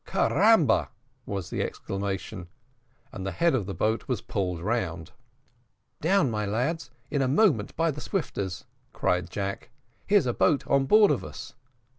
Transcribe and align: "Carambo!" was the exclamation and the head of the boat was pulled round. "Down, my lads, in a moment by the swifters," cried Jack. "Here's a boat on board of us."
"Carambo!" 0.03 0.87
was 1.27 1.51
the 1.51 1.61
exclamation 1.61 2.47
and 3.11 3.23
the 3.23 3.29
head 3.31 3.53
of 3.53 3.67
the 3.67 3.73
boat 3.75 4.07
was 4.07 4.19
pulled 4.19 4.59
round. 4.59 5.11
"Down, 6.01 6.31
my 6.31 6.43
lads, 6.43 6.89
in 7.11 7.21
a 7.21 7.27
moment 7.27 7.75
by 7.75 7.91
the 7.91 8.01
swifters," 8.01 8.65
cried 8.93 9.29
Jack. 9.29 9.69
"Here's 10.07 10.25
a 10.25 10.33
boat 10.33 10.65
on 10.65 10.87
board 10.87 11.11
of 11.11 11.23
us." 11.23 11.53